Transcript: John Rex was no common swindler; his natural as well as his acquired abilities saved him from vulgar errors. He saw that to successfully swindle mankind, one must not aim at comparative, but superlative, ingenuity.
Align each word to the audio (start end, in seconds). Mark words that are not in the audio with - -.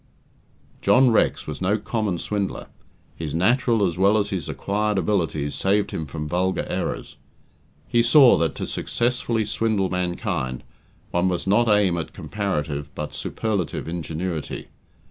John 0.81 1.11
Rex 1.11 1.45
was 1.45 1.61
no 1.61 1.77
common 1.77 2.17
swindler; 2.17 2.65
his 3.15 3.35
natural 3.35 3.85
as 3.85 3.99
well 3.99 4.17
as 4.17 4.31
his 4.31 4.49
acquired 4.49 4.97
abilities 4.97 5.53
saved 5.53 5.91
him 5.91 6.07
from 6.07 6.27
vulgar 6.27 6.65
errors. 6.67 7.17
He 7.87 8.01
saw 8.01 8.35
that 8.39 8.55
to 8.55 8.65
successfully 8.65 9.45
swindle 9.45 9.91
mankind, 9.91 10.63
one 11.11 11.27
must 11.27 11.45
not 11.45 11.69
aim 11.69 11.99
at 11.99 12.13
comparative, 12.13 12.89
but 12.95 13.13
superlative, 13.13 13.87
ingenuity. 13.87 14.69